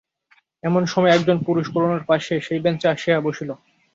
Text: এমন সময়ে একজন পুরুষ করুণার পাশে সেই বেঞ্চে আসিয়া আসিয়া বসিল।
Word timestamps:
এমন 0.63 0.83
সময়ে 0.85 1.13
একজন 1.13 1.37
পুরুষ 1.45 1.65
করুণার 1.73 2.03
পাশে 2.05 2.33
সেই 2.41 2.59
বেঞ্চে 2.63 2.87
আসিয়া 2.87 3.17
আসিয়া 3.17 3.19
বসিল। 3.19 3.49